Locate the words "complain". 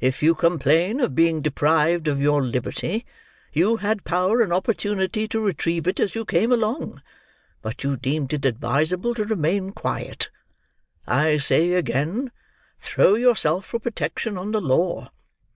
0.34-0.98